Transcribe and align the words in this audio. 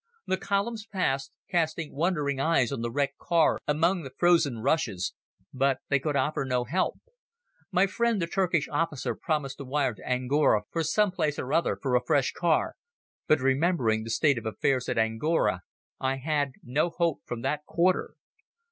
The 0.25 0.35
columns 0.37 0.87
passed, 0.87 1.31
casting 1.47 1.93
wondering 1.93 2.39
eyes 2.39 2.71
on 2.71 2.81
the 2.81 2.89
wrecked 2.89 3.19
car 3.19 3.59
among 3.67 4.01
the 4.01 4.09
frozen 4.09 4.57
rushes, 4.57 5.13
but 5.53 5.77
they 5.89 5.99
could 5.99 6.15
offer 6.15 6.43
no 6.43 6.63
help. 6.63 6.97
My 7.71 7.85
friend 7.85 8.19
the 8.19 8.25
Turkish 8.25 8.67
officer 8.67 9.13
promised 9.13 9.59
to 9.59 9.63
wire 9.63 9.93
to 9.93 10.09
Angora 10.11 10.63
from 10.71 10.85
some 10.85 11.11
place 11.11 11.37
or 11.37 11.53
other 11.53 11.77
for 11.79 11.95
a 11.95 12.01
fresh 12.03 12.31
car, 12.31 12.73
but, 13.27 13.41
remembering 13.41 14.03
the 14.03 14.09
state 14.09 14.39
of 14.39 14.45
affairs 14.47 14.89
at 14.89 14.97
Angora, 14.97 15.61
I 15.99 16.15
had 16.15 16.53
no 16.63 16.89
hope 16.89 17.21
from 17.27 17.43
that 17.43 17.63
quarter. 17.67 18.15